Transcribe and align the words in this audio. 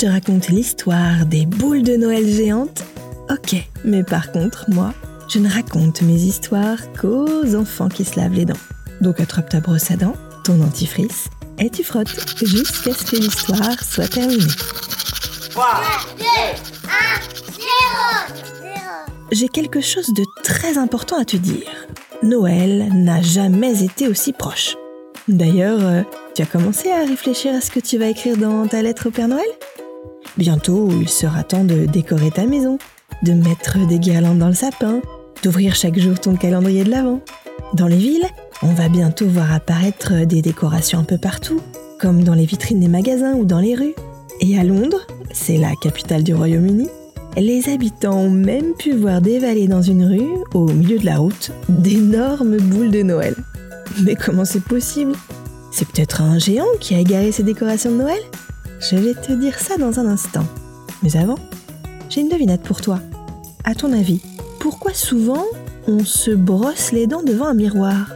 je 0.00 0.06
te 0.06 0.12
raconte 0.12 0.48
l'histoire 0.48 1.26
des 1.26 1.44
boules 1.44 1.82
de 1.82 1.96
Noël 1.96 2.24
géantes 2.24 2.84
Ok, 3.30 3.56
mais 3.84 4.04
par 4.04 4.30
contre, 4.30 4.66
moi, 4.68 4.94
je 5.28 5.40
ne 5.40 5.50
raconte 5.50 6.02
mes 6.02 6.20
histoires 6.22 6.78
qu'aux 6.92 7.56
enfants 7.56 7.88
qui 7.88 8.04
se 8.04 8.14
lavent 8.14 8.34
les 8.34 8.44
dents. 8.44 8.60
Donc 9.00 9.18
attrape 9.18 9.48
ta 9.48 9.58
brosse 9.58 9.90
à 9.90 9.96
dents, 9.96 10.14
ton 10.44 10.54
dentifrice, 10.54 11.28
et 11.58 11.68
tu 11.68 11.82
frottes 11.82 12.14
jusqu'à 12.40 12.94
ce 12.94 13.10
que 13.10 13.16
l'histoire 13.16 13.82
soit 13.82 14.06
terminée. 14.06 14.46
3, 15.50 15.66
2, 16.16 16.24
1, 16.24 16.28
0, 17.56 18.44
0. 18.62 18.74
J'ai 19.32 19.48
quelque 19.48 19.80
chose 19.80 20.12
de 20.14 20.22
très 20.44 20.78
important 20.78 21.18
à 21.18 21.24
te 21.24 21.36
dire. 21.36 21.66
Noël 22.22 22.88
n'a 22.94 23.20
jamais 23.20 23.82
été 23.82 24.06
aussi 24.06 24.32
proche. 24.32 24.76
D'ailleurs, 25.26 25.80
euh, 25.82 26.02
tu 26.36 26.42
as 26.42 26.46
commencé 26.46 26.90
à 26.92 27.04
réfléchir 27.04 27.52
à 27.52 27.60
ce 27.60 27.70
que 27.72 27.80
tu 27.80 27.98
vas 27.98 28.06
écrire 28.06 28.36
dans 28.36 28.66
ta 28.68 28.80
lettre 28.80 29.08
au 29.08 29.10
Père 29.10 29.28
Noël? 29.28 29.48
Bientôt, 30.36 30.88
il 31.00 31.08
sera 31.08 31.42
temps 31.42 31.64
de 31.64 31.86
décorer 31.86 32.30
ta 32.30 32.46
maison, 32.46 32.78
de 33.22 33.32
mettre 33.32 33.86
des 33.86 33.98
guirlandes 33.98 34.38
dans 34.38 34.48
le 34.48 34.54
sapin, 34.54 35.00
d'ouvrir 35.42 35.74
chaque 35.74 35.98
jour 35.98 36.18
ton 36.18 36.36
calendrier 36.36 36.84
de 36.84 36.90
l'Avent. 36.90 37.20
Dans 37.74 37.86
les 37.86 37.96
villes, 37.96 38.26
on 38.62 38.72
va 38.74 38.88
bientôt 38.88 39.26
voir 39.26 39.52
apparaître 39.52 40.24
des 40.24 40.42
décorations 40.42 41.00
un 41.00 41.04
peu 41.04 41.18
partout, 41.18 41.60
comme 42.00 42.24
dans 42.24 42.34
les 42.34 42.46
vitrines 42.46 42.80
des 42.80 42.88
magasins 42.88 43.34
ou 43.34 43.44
dans 43.44 43.60
les 43.60 43.74
rues. 43.74 43.94
Et 44.40 44.58
à 44.58 44.64
Londres, 44.64 45.06
c'est 45.32 45.56
la 45.56 45.74
capitale 45.82 46.22
du 46.22 46.34
Royaume-Uni, 46.34 46.88
les 47.36 47.68
habitants 47.68 48.16
ont 48.18 48.30
même 48.30 48.74
pu 48.74 48.92
voir 48.92 49.20
dévaler 49.20 49.68
dans 49.68 49.82
une 49.82 50.04
rue, 50.04 50.42
au 50.54 50.66
milieu 50.66 50.98
de 50.98 51.04
la 51.04 51.18
route, 51.18 51.52
d'énormes 51.68 52.56
boules 52.56 52.90
de 52.90 53.02
Noël. 53.02 53.34
Mais 54.02 54.16
comment 54.16 54.44
c'est 54.44 54.62
possible? 54.62 55.12
C'est 55.70 55.86
peut-être 55.86 56.22
un 56.22 56.38
géant 56.38 56.66
qui 56.80 56.94
a 56.94 56.98
égaré 56.98 57.30
ces 57.30 57.42
décorations 57.42 57.92
de 57.92 57.96
Noël? 57.96 58.20
Je 58.80 58.94
vais 58.96 59.14
te 59.14 59.32
dire 59.32 59.58
ça 59.58 59.76
dans 59.76 59.98
un 59.98 60.06
instant. 60.06 60.44
Mais 61.02 61.16
avant, 61.16 61.38
j'ai 62.08 62.20
une 62.20 62.28
devinette 62.28 62.62
pour 62.62 62.80
toi. 62.80 63.00
À 63.64 63.74
ton 63.74 63.92
avis, 63.92 64.20
pourquoi 64.60 64.94
souvent 64.94 65.44
on 65.88 66.04
se 66.04 66.30
brosse 66.30 66.92
les 66.92 67.06
dents 67.06 67.22
devant 67.22 67.46
un 67.46 67.54
miroir? 67.54 68.12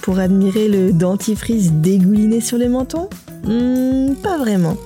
Pour 0.00 0.18
admirer 0.18 0.68
le 0.68 0.92
dentifrice 0.92 1.72
dégouliné 1.72 2.40
sur 2.40 2.56
le 2.56 2.68
menton 2.68 3.08
hmm, 3.44 4.14
Pas 4.22 4.38
vraiment. 4.38 4.76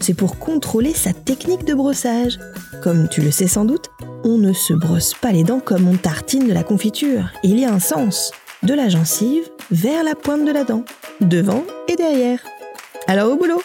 C'est 0.00 0.14
pour 0.14 0.38
contrôler 0.38 0.94
sa 0.94 1.12
technique 1.12 1.64
de 1.64 1.74
brossage. 1.74 2.40
Comme 2.82 3.08
tu 3.08 3.20
le 3.20 3.30
sais 3.30 3.46
sans 3.46 3.64
doute, 3.64 3.90
on 4.24 4.36
ne 4.36 4.52
se 4.52 4.72
brosse 4.72 5.14
pas 5.14 5.30
les 5.30 5.44
dents 5.44 5.60
comme 5.60 5.86
on 5.86 5.96
tartine 5.96 6.48
de 6.48 6.52
la 6.52 6.64
confiture. 6.64 7.30
Il 7.44 7.60
y 7.60 7.64
a 7.64 7.72
un 7.72 7.80
sens. 7.80 8.32
De 8.62 8.74
la 8.74 8.88
gencive 8.88 9.48
vers 9.70 10.02
la 10.02 10.14
pointe 10.14 10.44
de 10.44 10.52
la 10.52 10.64
dent, 10.64 10.84
devant 11.20 11.62
et 11.88 11.96
derrière. 11.96 12.40
Alors 13.06 13.32
au 13.32 13.36
boulot 13.36 13.62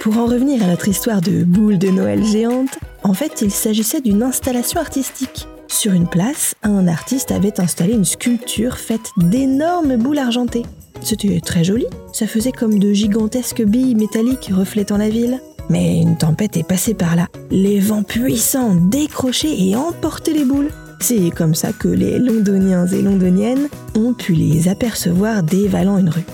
Pour 0.00 0.16
en 0.16 0.26
revenir 0.26 0.62
à 0.62 0.66
notre 0.66 0.88
histoire 0.88 1.20
de 1.20 1.44
boule 1.44 1.78
de 1.78 1.88
Noël 1.88 2.24
géante, 2.24 2.78
en 3.02 3.12
fait, 3.12 3.42
il 3.42 3.50
s'agissait 3.50 4.00
d'une 4.00 4.22
installation 4.22 4.80
artistique. 4.80 5.46
Sur 5.66 5.92
une 5.92 6.08
place, 6.08 6.54
un 6.62 6.88
artiste 6.88 7.30
avait 7.30 7.60
installé 7.60 7.92
une 7.92 8.04
sculpture 8.04 8.78
faite 8.78 9.10
d'énormes 9.16 9.96
boules 9.96 10.18
argentées. 10.18 10.64
C'était 11.02 11.40
très 11.40 11.62
joli, 11.62 11.86
ça 12.12 12.26
faisait 12.26 12.52
comme 12.52 12.78
de 12.78 12.92
gigantesques 12.92 13.62
billes 13.62 13.94
métalliques 13.94 14.50
reflétant 14.52 14.96
la 14.96 15.08
ville. 15.08 15.40
Mais 15.70 16.00
une 16.00 16.16
tempête 16.16 16.56
est 16.56 16.66
passée 16.66 16.94
par 16.94 17.14
là. 17.14 17.28
Les 17.50 17.78
vents 17.78 18.02
puissants 18.02 18.70
ont 18.70 18.88
décroché 18.88 19.68
et 19.68 19.76
emporté 19.76 20.32
les 20.32 20.44
boules. 20.44 20.70
C'est 21.00 21.30
comme 21.30 21.54
ça 21.54 21.72
que 21.72 21.88
les 21.88 22.18
londoniens 22.18 22.86
et 22.86 23.02
londoniennes 23.02 23.68
ont 23.94 24.14
pu 24.14 24.32
les 24.32 24.68
apercevoir 24.68 25.42
dévalant 25.42 25.98
une 25.98 26.08
rue. 26.08 26.24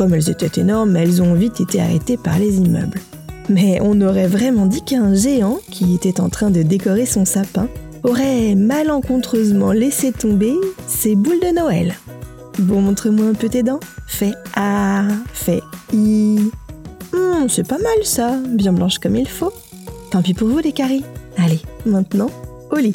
Comme 0.00 0.14
elles 0.14 0.30
étaient 0.30 0.62
énormes, 0.62 0.96
elles 0.96 1.20
ont 1.20 1.34
vite 1.34 1.60
été 1.60 1.78
arrêtées 1.78 2.16
par 2.16 2.38
les 2.38 2.56
immeubles. 2.56 2.98
Mais 3.50 3.80
on 3.82 4.00
aurait 4.00 4.28
vraiment 4.28 4.64
dit 4.64 4.80
qu'un 4.80 5.12
géant, 5.12 5.58
qui 5.70 5.94
était 5.94 6.22
en 6.22 6.30
train 6.30 6.48
de 6.48 6.62
décorer 6.62 7.04
son 7.04 7.26
sapin, 7.26 7.68
aurait 8.02 8.54
malencontreusement 8.54 9.72
laissé 9.72 10.10
tomber 10.10 10.54
ses 10.86 11.16
boules 11.16 11.40
de 11.40 11.54
Noël. 11.54 11.94
Bon, 12.60 12.80
montre-moi 12.80 13.26
un 13.26 13.34
peu 13.34 13.50
tes 13.50 13.62
dents. 13.62 13.80
Fais 14.06 14.32
A, 14.56 15.02
fais 15.34 15.60
I. 15.92 16.50
Hmm, 17.12 17.46
c'est 17.50 17.68
pas 17.68 17.76
mal 17.76 18.02
ça, 18.02 18.38
bien 18.48 18.72
blanche 18.72 19.00
comme 19.00 19.16
il 19.16 19.28
faut. 19.28 19.52
Tant 20.10 20.22
pis 20.22 20.32
pour 20.32 20.48
vous 20.48 20.60
les 20.60 20.72
caries. 20.72 21.04
Allez, 21.36 21.60
maintenant, 21.84 22.30
au 22.70 22.76
lit. 22.76 22.94